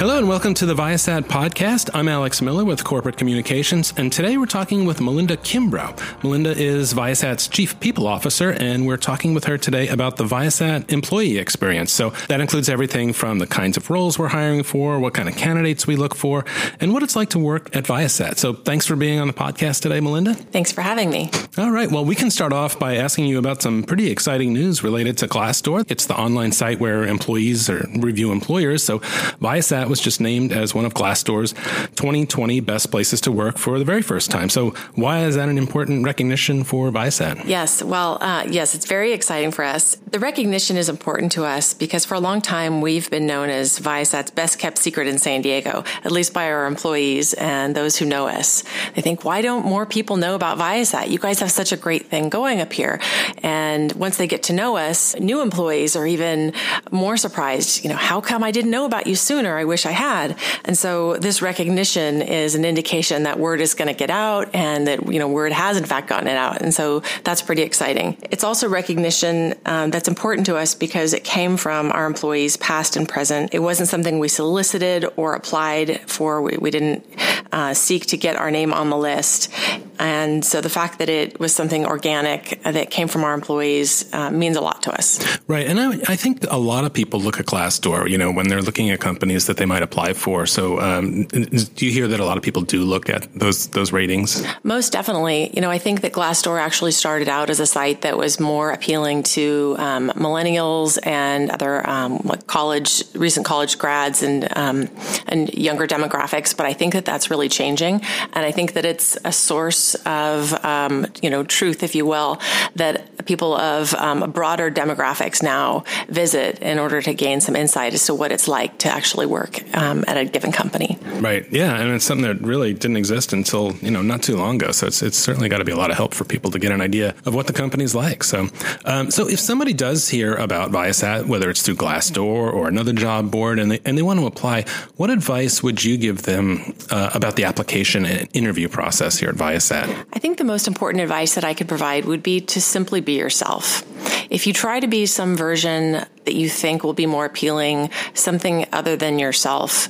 [0.00, 1.90] Hello and welcome to the Viasat podcast.
[1.92, 6.24] I'm Alex Miller with Corporate Communications, and today we're talking with Melinda Kimbrough.
[6.24, 10.90] Melinda is Viasat's Chief People Officer, and we're talking with her today about the Viasat
[10.90, 11.92] employee experience.
[11.92, 15.36] So that includes everything from the kinds of roles we're hiring for, what kind of
[15.36, 16.46] candidates we look for,
[16.80, 18.38] and what it's like to work at Viasat.
[18.38, 20.32] So thanks for being on the podcast today, Melinda.
[20.32, 21.30] Thanks for having me.
[21.58, 21.90] All right.
[21.90, 25.28] Well, we can start off by asking you about some pretty exciting news related to
[25.28, 25.84] Glassdoor.
[25.90, 28.82] It's the online site where employees or review employers.
[28.82, 29.00] So
[29.40, 31.52] Viasat was just named as one of Glassdoor's
[31.96, 34.48] 2020 best places to work for the very first time.
[34.48, 37.44] So, why is that an important recognition for Viasat?
[37.46, 39.96] Yes, well, uh, yes, it's very exciting for us.
[40.10, 43.78] The recognition is important to us because for a long time we've been known as
[43.78, 48.06] Viasat's best kept secret in San Diego, at least by our employees and those who
[48.06, 48.62] know us.
[48.94, 51.10] They think, why don't more people know about Viasat?
[51.10, 53.00] You guys have such a great thing going up here.
[53.42, 56.52] And once they get to know us, new employees are even
[56.90, 57.82] more surprised.
[57.84, 59.56] You know, how come I didn't know about you sooner?
[59.56, 60.36] I wish I had.
[60.64, 64.86] And so this recognition is an indication that word is going to get out and
[64.86, 66.62] that, you know, word has in fact gotten it out.
[66.62, 68.16] And so that's pretty exciting.
[68.30, 72.96] It's also recognition um, that's important to us because it came from our employees, past
[72.96, 73.54] and present.
[73.54, 76.42] It wasn't something we solicited or applied for.
[76.42, 77.04] We, we didn't
[77.52, 79.52] uh, seek to get our name on the list.
[80.00, 84.30] And so the fact that it was something organic that came from our employees uh,
[84.30, 85.20] means a lot to us.
[85.46, 85.66] Right.
[85.66, 88.62] And I, I, think a lot of people look at Glassdoor, you know, when they're
[88.62, 90.46] looking at companies that they might apply for.
[90.46, 93.92] So um, do you hear that a lot of people do look at those those
[93.92, 94.42] ratings?
[94.62, 95.50] Most definitely.
[95.52, 98.70] You know, I think that Glassdoor actually started out as a site that was more
[98.70, 104.88] appealing to um, millennials and other um, like college, recent college grads and um,
[105.28, 106.56] and younger demographics.
[106.56, 108.00] But I think that that's really changing,
[108.32, 112.40] and I think that it's a source of um, you know truth, if you will,
[112.76, 118.06] that people of um, broader demographics now visit in order to gain some insight as
[118.06, 120.98] to what it's like to actually work um, at a given company.
[121.20, 121.46] Right.
[121.50, 124.72] Yeah, and it's something that really didn't exist until you know not too long ago.
[124.72, 126.72] So it's it's certainly got to be a lot of help for people to get
[126.72, 128.24] an idea of what the company's like.
[128.24, 128.48] So
[128.84, 133.30] um, so if somebody does hear about Viasat, whether it's through Glassdoor or another job
[133.30, 134.64] board, and they and they want to apply,
[134.96, 139.36] what advice would you give them uh, about the application and interview process here at
[139.36, 139.79] Viasat?
[139.86, 140.06] That?
[140.12, 143.12] I think the most important advice that I could provide would be to simply be
[143.12, 143.84] yourself.
[144.30, 145.92] If you try to be some version
[146.24, 149.88] that you think will be more appealing, something other than yourself,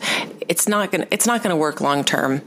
[0.48, 2.42] it's not going it's not going to work long term.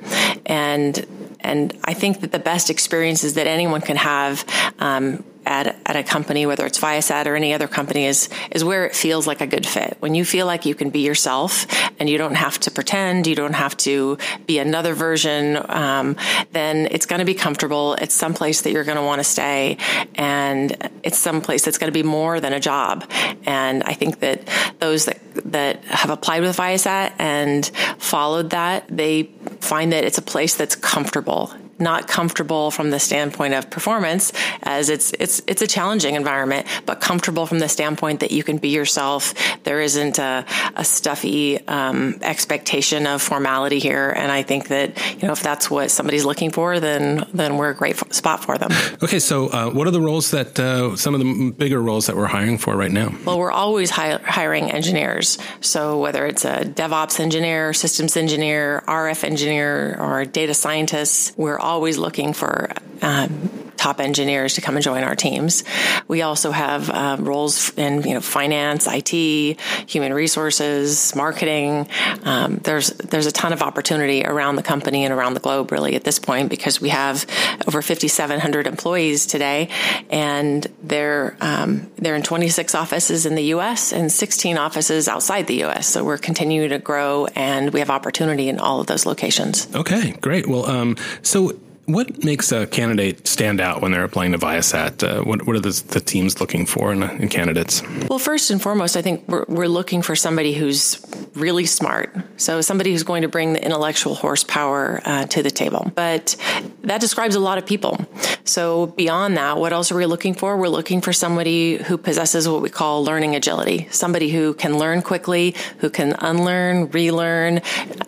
[0.45, 1.05] And
[1.39, 4.45] and I think that the best experiences that anyone can have
[4.79, 8.85] um, at, at a company, whether it's Viasat or any other company, is is where
[8.85, 9.97] it feels like a good fit.
[9.99, 11.65] When you feel like you can be yourself
[11.99, 16.15] and you don't have to pretend, you don't have to be another version, um,
[16.51, 17.95] then it's going to be comfortable.
[17.95, 19.77] It's someplace that you're going to want to stay,
[20.15, 23.09] and it's someplace that's going to be more than a job.
[23.45, 24.47] And I think that
[24.79, 27.65] those that that have applied with Viasat and
[27.97, 29.23] followed that, they
[29.59, 34.31] find that it's a place that's comfortable not comfortable from the standpoint of performance
[34.63, 38.57] as it's it's it's a challenging environment but comfortable from the standpoint that you can
[38.57, 39.33] be yourself.
[39.63, 40.45] There isn't a,
[40.75, 44.09] a stuffy um, expectation of formality here.
[44.15, 44.89] And i think that
[45.21, 48.57] you know if that's what somebody's looking for then then we're a great spot for
[48.57, 48.71] them.
[49.01, 52.15] Okay so uh, what are the roles that uh, some of the bigger roles that
[52.15, 53.13] we're hiring for right now?
[53.25, 55.37] Well we're always hi- hiring engineers.
[55.61, 61.97] So whether it's a devops engineer systems engineer rf engineer or data scientists we're always
[61.97, 62.69] looking for
[63.01, 65.63] um, top engineers to come and join our teams.
[66.07, 71.87] We also have um, roles in you know finance, IT, human resources, marketing.
[72.23, 75.95] Um, there's there's a ton of opportunity around the company and around the globe really
[75.95, 77.25] at this point because we have
[77.67, 79.69] over 5,700 employees today,
[80.09, 83.91] and they're um, they're in 26 offices in the U.S.
[83.93, 85.87] and 16 offices outside the U.S.
[85.87, 89.73] So we're continuing to grow, and we have opportunity in all of those locations.
[89.75, 90.47] Okay, great.
[90.47, 95.03] Well, um, so what makes a candidate stand out when they're applying to Viasat?
[95.03, 97.83] Uh, what, what, are the, the, teams looking for in, in, candidates?
[98.09, 102.15] Well, first and foremost, I think we're, we're, looking for somebody who's really smart.
[102.37, 105.91] So somebody who's going to bring the intellectual horsepower uh, to the table.
[105.93, 106.35] But
[106.83, 108.05] that describes a lot of people.
[108.45, 110.57] So beyond that, what else are we looking for?
[110.57, 113.87] We're looking for somebody who possesses what we call learning agility.
[113.89, 117.61] Somebody who can learn quickly, who can unlearn, relearn,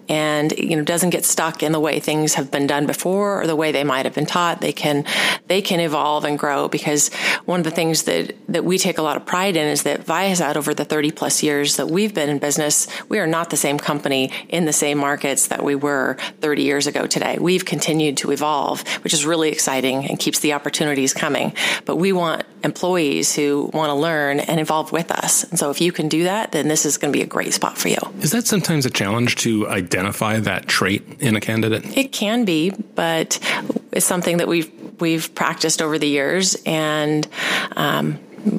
[0.10, 3.48] and you know doesn't get stuck in the way things have been done before or
[3.48, 4.60] the way they might have been taught.
[4.60, 5.06] They can
[5.48, 7.14] they can evolve and grow because
[7.46, 10.06] one of the things that that we take a lot of pride in is that
[10.06, 13.58] Viasat over the 30 plus years that we've been in business, we are not the
[13.58, 17.38] same company in the same markets that we were 30 years ago today.
[17.40, 21.54] We've continued to evolve evolve, which is really exciting and keeps the opportunities coming.
[21.86, 25.44] But we want employees who want to learn and evolve with us.
[25.44, 27.54] And so if you can do that, then this is going to be a great
[27.54, 27.98] spot for you.
[28.22, 31.98] Is that sometimes a challenge to identify that trait in a candidate?
[31.98, 33.40] It can be, but
[33.92, 37.28] it's something that we've we've practiced over the years and
[37.76, 38.18] um,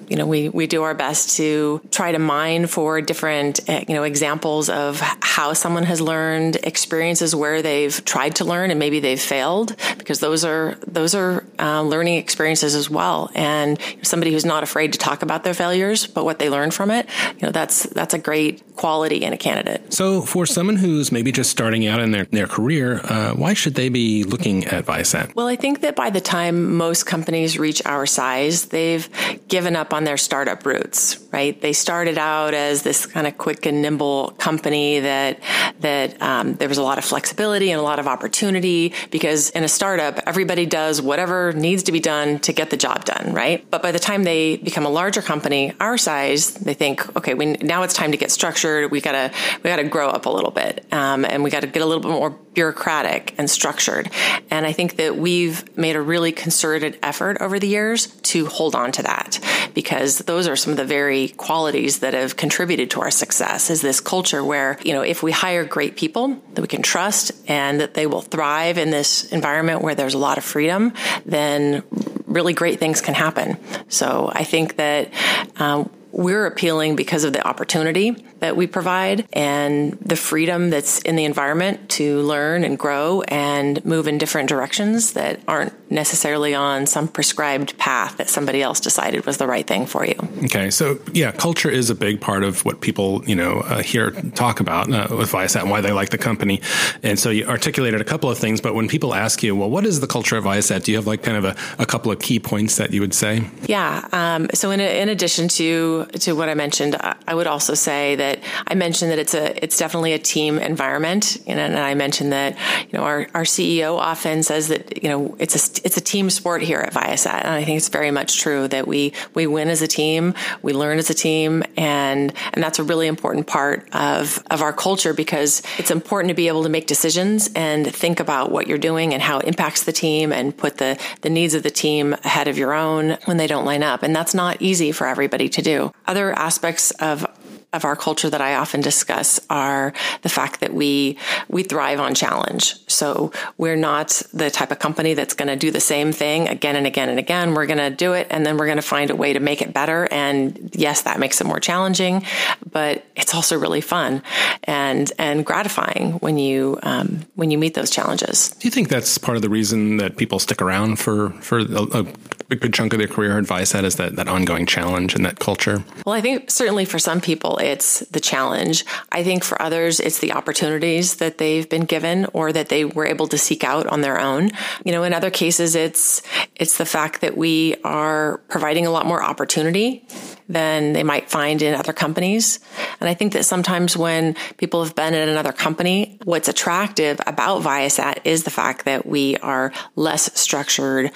[0.08, 3.94] you know, we, we do our best to try to mine for different, eh, you
[3.94, 9.00] know, examples of how someone has learned, experiences where they've tried to learn and maybe
[9.00, 13.30] they've failed, because those are those are uh, learning experiences as well.
[13.34, 16.90] And somebody who's not afraid to talk about their failures, but what they learned from
[16.90, 19.92] it, you know, that's that's a great quality in a candidate.
[19.92, 23.74] So, for someone who's maybe just starting out in their their career, uh, why should
[23.74, 25.34] they be looking at Viasat?
[25.34, 29.08] Well, I think that by the time most companies reach our size, they've
[29.48, 31.60] given up on their startup roots, right?
[31.60, 35.40] They started out as this kind of quick and nimble company that
[35.80, 39.64] that um, there was a lot of flexibility and a lot of opportunity because in
[39.64, 43.68] a startup, everybody does whatever needs to be done to get the job done, right?
[43.70, 47.52] But by the time they become a larger company, our size, they think, okay, we,
[47.54, 48.90] now it's time to get structured.
[48.90, 49.30] We gotta
[49.62, 52.02] we gotta grow up a little bit, um, and we got to get a little
[52.02, 54.10] bit more bureaucratic and structured.
[54.50, 58.74] And I think that we've made a really concerted effort over the years to hold
[58.74, 59.38] on to that
[59.76, 63.82] because those are some of the very qualities that have contributed to our success is
[63.82, 67.78] this culture where, you know, if we hire great people that we can trust and
[67.82, 70.94] that they will thrive in this environment where there's a lot of freedom,
[71.26, 71.82] then
[72.26, 73.58] really great things can happen.
[73.88, 75.12] So I think that
[75.56, 81.16] um, we're appealing because of the opportunity that we provide and the freedom that's in
[81.16, 86.86] the environment to learn and grow and move in different directions that aren't necessarily on
[86.86, 90.14] some prescribed path that somebody else decided was the right thing for you.
[90.44, 94.10] Okay, so yeah, culture is a big part of what people you know uh, hear
[94.10, 96.60] talk about uh, with Viasat and why they like the company.
[97.02, 99.86] And so you articulated a couple of things, but when people ask you, well, what
[99.86, 100.84] is the culture of Viasat?
[100.84, 103.14] Do you have like kind of a, a couple of key points that you would
[103.14, 103.48] say?
[103.66, 104.06] Yeah.
[104.12, 108.25] Um, so in, in addition to to what I mentioned, I would also say that
[108.66, 112.56] I mentioned that it's a it's definitely a team environment, and, and I mentioned that
[112.90, 116.30] you know our our CEO often says that you know it's a it's a team
[116.30, 119.68] sport here at Viasat, and I think it's very much true that we we win
[119.68, 123.88] as a team, we learn as a team, and and that's a really important part
[123.92, 128.20] of of our culture because it's important to be able to make decisions and think
[128.20, 131.54] about what you're doing and how it impacts the team and put the the needs
[131.54, 134.60] of the team ahead of your own when they don't line up, and that's not
[134.60, 135.92] easy for everybody to do.
[136.06, 137.26] Other aspects of
[137.72, 139.92] of our culture that I often discuss are
[140.22, 141.18] the fact that we
[141.48, 142.74] we thrive on challenge.
[142.88, 146.76] So we're not the type of company that's going to do the same thing again
[146.76, 147.54] and again and again.
[147.54, 149.62] We're going to do it and then we're going to find a way to make
[149.62, 150.08] it better.
[150.10, 152.24] And yes, that makes it more challenging,
[152.70, 154.22] but it's also really fun
[154.64, 158.50] and and gratifying when you um, when you meet those challenges.
[158.50, 162.00] Do you think that's part of the reason that people stick around for for a,
[162.00, 162.06] a
[162.54, 165.82] good chunk of their career advice that is that that ongoing challenge and that culture?
[166.04, 168.84] Well, I think certainly for some people it's the challenge.
[169.10, 173.06] I think for others, it's the opportunities that they've been given or that they were
[173.06, 174.50] able to seek out on their own.
[174.84, 176.22] You know, in other cases, it's,
[176.54, 180.06] it's the fact that we are providing a lot more opportunity
[180.48, 182.60] than they might find in other companies.
[183.00, 187.62] And I think that sometimes when people have been at another company, what's attractive about
[187.62, 191.10] Viasat is the fact that we are less structured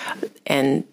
[0.46, 0.84] and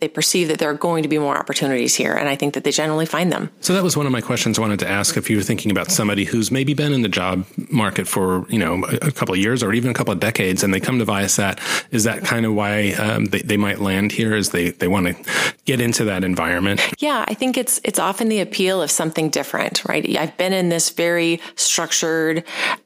[0.00, 2.14] they perceive that there are going to be more opportunities here.
[2.14, 3.50] And I think that they generally find them.
[3.60, 5.70] So that was one of my questions I wanted to ask if you were thinking
[5.70, 9.40] about somebody who's maybe been in the job market for, you know, a couple of
[9.40, 11.60] years or even a couple of decades and they come to Viasat.
[11.90, 15.06] Is that kind of why um, they, they might land here is they, they want
[15.06, 16.80] to get into that environment?
[16.98, 20.16] Yeah, I think it's, it's often the appeal of something different, right?
[20.16, 22.44] I've been in this very structured,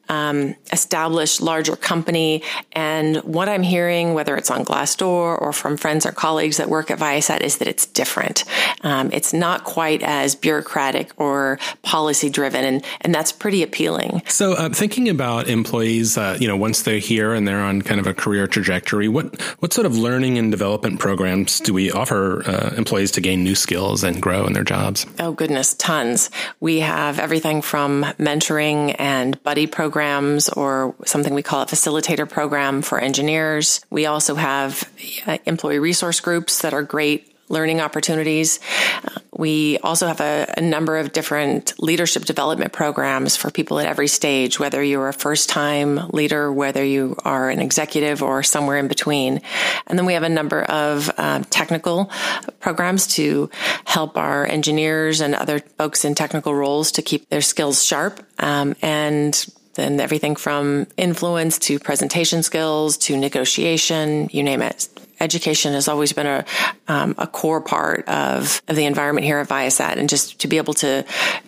[0.08, 2.42] um, established larger company.
[2.72, 6.90] And what I'm hearing, whether it's on Glassdoor or from friends or colleagues that work
[6.90, 8.44] at Viasat, is that it's different.
[8.82, 14.22] Um, it's not quite as bureaucratic or policy driven, and and that's pretty appealing.
[14.28, 18.00] So, uh, thinking about employees, uh, you know, once they're here and they're on kind
[18.00, 22.42] of a career trajectory, what what sort of learning and development programs do we offer
[22.48, 25.06] uh, employees to gain new skills and grow in their jobs?
[25.18, 26.30] Oh goodness, tons.
[26.60, 32.28] We have everything from mentoring and buddy programs programs or something we call a facilitator
[32.28, 33.80] program for engineers.
[33.90, 34.90] We also have
[35.24, 38.58] uh, employee resource groups that are great learning opportunities.
[39.04, 43.86] Uh, we also have a, a, number of different leadership development programs for people at
[43.86, 48.78] every stage, whether you're a first time leader, whether you are an executive or somewhere
[48.78, 49.40] in between.
[49.86, 52.10] And then we have a number of um, technical
[52.58, 53.48] programs to
[53.84, 58.74] help our engineers and other folks in technical roles to keep their skills sharp um,
[58.82, 59.46] and
[59.78, 64.88] and everything from influence to presentation skills to negotiation, you name it.
[65.20, 66.44] Education has always been a,
[66.88, 70.56] um, a core part of, of the environment here at Viasat, and just to be
[70.56, 71.04] able to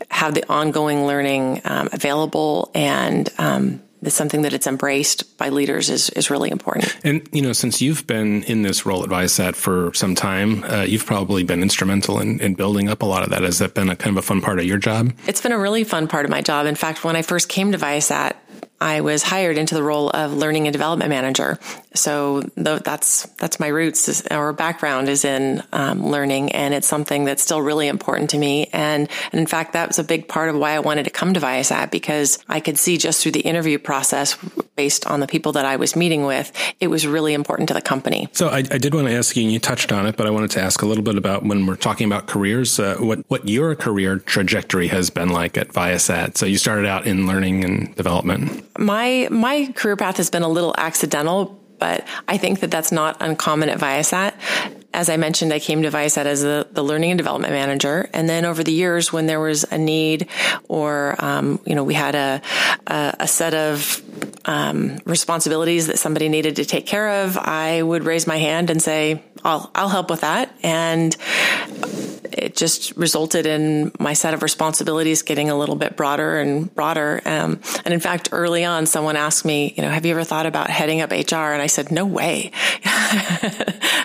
[0.09, 3.83] have the ongoing learning um, available and um,
[4.15, 6.97] something that it's embraced by leaders is, is really important.
[7.05, 10.83] And, you know, since you've been in this role at Viasat for some time, uh,
[10.83, 13.43] you've probably been instrumental in, in building up a lot of that.
[13.43, 15.13] Has that been a kind of a fun part of your job?
[15.27, 16.67] It's been a really fun part of my job.
[16.67, 18.35] In fact, when I first came to Viasat,
[18.81, 21.59] I was hired into the role of learning and development manager.
[21.95, 27.43] So that's that's my roots or background is in um, learning, and it's something that's
[27.43, 28.69] still really important to me.
[28.73, 31.33] And, and in fact, that was a big part of why I wanted to come
[31.35, 34.37] to Viasat because I could see just through the interview process,
[34.77, 37.81] based on the people that I was meeting with, it was really important to the
[37.81, 38.29] company.
[38.33, 40.31] So I, I did want to ask you, and you touched on it, but I
[40.31, 43.49] wanted to ask a little bit about when we're talking about careers, uh, what what
[43.49, 46.37] your career trajectory has been like at Viasat.
[46.37, 48.65] So you started out in learning and development.
[48.79, 53.17] My my career path has been a little accidental, but I think that that's not
[53.21, 54.35] uncommon at Viasat.
[54.95, 58.29] As I mentioned, I came to Viasat as the, the learning and development manager, and
[58.29, 60.29] then over the years, when there was a need,
[60.69, 62.41] or um, you know, we had a,
[62.87, 64.03] a, a set of
[64.47, 68.81] um, responsibilities that somebody needed to take care of, I would raise my hand and
[68.81, 71.15] say, "I'll I'll help with that," and
[72.37, 77.21] it just resulted in my set of responsibilities getting a little bit broader and broader.
[77.25, 80.47] Um, and in fact, early on, someone asked me, you know, have you ever thought
[80.47, 81.53] about heading up HR?
[81.53, 82.53] And I said, no way.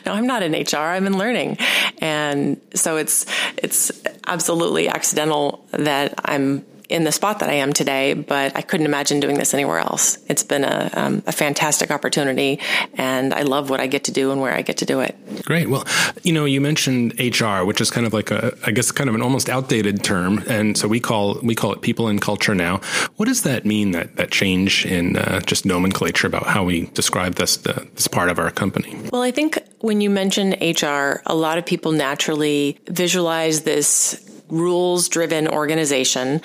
[0.06, 0.78] no, I'm not in HR.
[0.78, 1.58] I'm in learning.
[2.00, 3.26] And so it's,
[3.58, 3.92] it's
[4.26, 9.20] absolutely accidental that I'm in the spot that I am today, but I couldn't imagine
[9.20, 10.18] doing this anywhere else.
[10.28, 12.60] It's been a, um, a fantastic opportunity,
[12.96, 15.16] and I love what I get to do and where I get to do it.
[15.46, 15.70] Great.
[15.70, 15.86] Well,
[16.24, 19.16] you know, you mentioned HR, which is kind of like a, I guess, kind of
[19.16, 22.82] an almost outdated term, and so we call we call it people and culture now.
[23.16, 23.92] What does that mean?
[23.92, 28.30] That that change in uh, just nomenclature about how we describe this uh, this part
[28.30, 28.98] of our company?
[29.12, 35.10] Well, I think when you mention HR, a lot of people naturally visualize this rules
[35.10, 36.42] driven organization,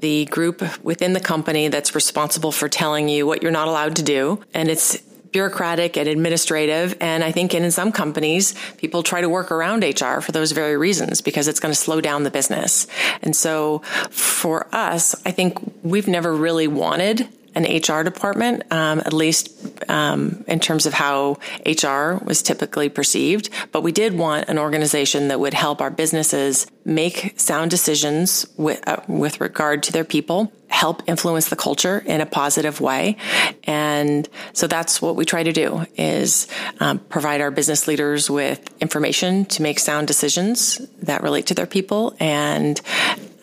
[0.00, 4.02] the group within the company that's responsible for telling you what you're not allowed to
[4.02, 4.40] do.
[4.54, 6.96] And it's bureaucratic and administrative.
[7.00, 10.76] And I think in some companies, people try to work around HR for those very
[10.76, 12.86] reasons because it's going to slow down the business.
[13.22, 19.14] And so for us, I think we've never really wanted an HR department, um, at
[19.14, 19.50] least
[19.88, 23.48] um, in terms of how HR was typically perceived.
[23.72, 28.86] But we did want an organization that would help our businesses make sound decisions with,
[28.86, 33.16] uh, with regard to their people, help influence the culture in a positive way.
[33.64, 36.46] And so that's what we try to do is
[36.78, 41.66] um, provide our business leaders with information to make sound decisions that relate to their
[41.66, 42.78] people and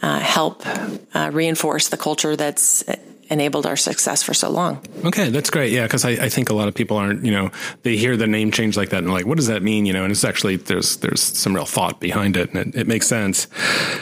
[0.04, 0.64] uh, help
[1.16, 2.84] uh, reinforce the culture that's
[3.30, 4.82] enabled our success for so long.
[5.06, 5.72] Okay, that's great.
[5.72, 7.52] Yeah, because I, I, think a lot of people aren't, you know,
[7.84, 9.86] they hear the name change like that and like, what does that mean?
[9.86, 12.88] You know, and it's actually there's there's some real thought behind it, and it, it
[12.88, 13.48] makes sense.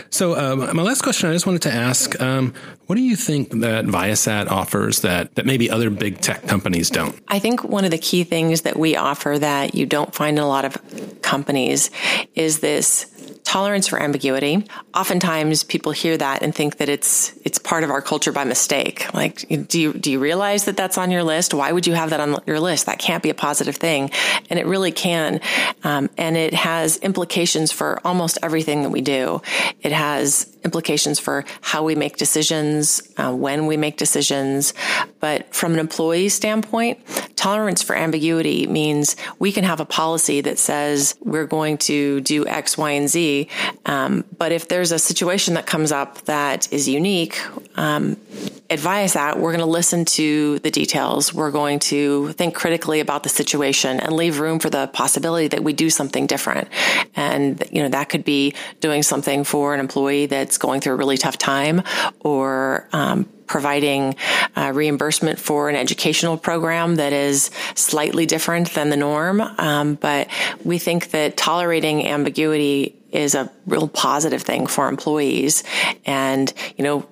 [0.09, 2.53] So, um, my last question, I just wanted to ask, um,
[2.87, 7.17] what do you think that Viasat offers that that maybe other big tech companies don't?
[7.27, 10.43] I think one of the key things that we offer that you don't find in
[10.43, 10.77] a lot of
[11.21, 11.89] companies
[12.35, 13.10] is this
[13.43, 14.65] tolerance for ambiguity.
[14.93, 19.13] Oftentimes people hear that and think that it's it's part of our culture by mistake.
[19.13, 21.53] Like do you do you realize that that's on your list?
[21.53, 22.85] Why would you have that on your list?
[22.85, 24.11] That can't be a positive thing.
[24.49, 25.41] And it really can.
[25.83, 29.41] Um, and it has implications for almost everything that we do.
[29.81, 34.73] It has implications for how we make decisions, uh, when we make decisions.
[35.19, 36.99] But from an employee standpoint,
[37.41, 42.45] tolerance for ambiguity means we can have a policy that says we're going to do
[42.45, 43.47] X, Y, and Z.
[43.87, 47.41] Um, but if there's a situation that comes up that is unique,
[47.79, 48.15] um,
[48.69, 51.33] advise that we're going to listen to the details.
[51.33, 55.63] We're going to think critically about the situation and leave room for the possibility that
[55.63, 56.67] we do something different.
[57.15, 60.97] And, you know, that could be doing something for an employee that's going through a
[60.97, 61.81] really tough time
[62.19, 64.15] or, um, providing
[64.55, 69.41] uh, reimbursement for an educational program that is slightly different than the norm.
[69.41, 70.29] Um, but
[70.63, 75.65] we think that tolerating ambiguity is a real positive thing for employees.
[76.05, 77.05] And, you know,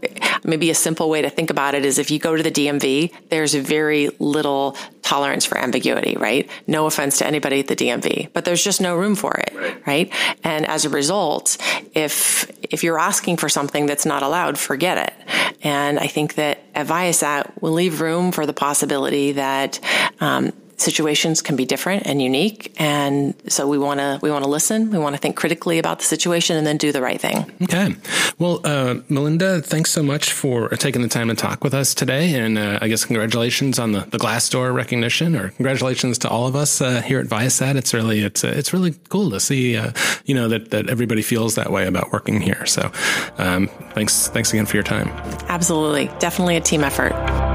[0.45, 3.11] maybe a simple way to think about it is if you go to the DMV,
[3.27, 4.77] there's very little
[5.09, 6.47] tolerance for ambiguity, right?
[6.67, 9.87] No offense to anybody at the DMV, but there's just no room for it, right?
[9.87, 10.13] right?
[10.43, 11.57] And as a result,
[11.95, 15.55] if, if you're asking for something that's not allowed, forget it.
[15.63, 19.79] And I think that at Viasat, we'll leave room for the possibility that,
[20.19, 24.49] um, situations can be different and unique and so we want to we want to
[24.49, 27.51] listen we want to think critically about the situation and then do the right thing
[27.63, 27.95] okay
[28.39, 32.35] Well, uh, Melinda, thanks so much for taking the time to talk with us today.
[32.35, 36.55] And uh, I guess congratulations on the, the Glassdoor recognition, or congratulations to all of
[36.55, 37.75] us uh, here at Viasat.
[37.75, 39.91] It's really it's uh, it's really cool to see uh,
[40.23, 42.65] you know that that everybody feels that way about working here.
[42.65, 42.89] So
[43.37, 45.09] um, thanks thanks again for your time.
[45.49, 47.48] Absolutely, definitely a team effort.